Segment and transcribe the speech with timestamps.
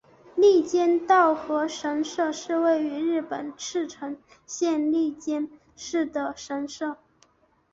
[0.35, 6.97] 笠间稻荷神社是位于日本茨城县笠间市的神社。